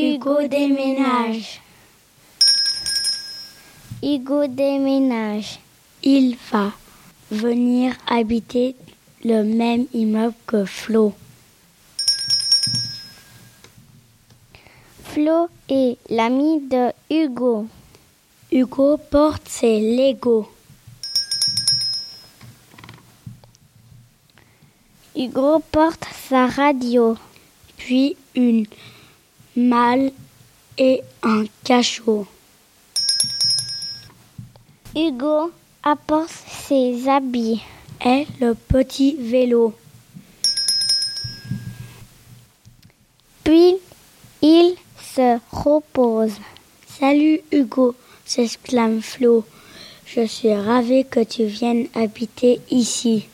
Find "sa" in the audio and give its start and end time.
26.28-26.46